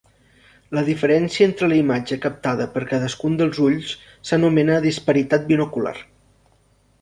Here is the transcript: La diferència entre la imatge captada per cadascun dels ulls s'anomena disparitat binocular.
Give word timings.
La 0.75 0.81
diferència 0.85 1.47
entre 1.49 1.67
la 1.73 1.77
imatge 1.81 2.17
captada 2.23 2.67
per 2.77 2.83
cadascun 2.93 3.37
dels 3.43 3.61
ulls 3.67 3.93
s'anomena 4.31 4.79
disparitat 4.87 5.47
binocular. 5.53 5.97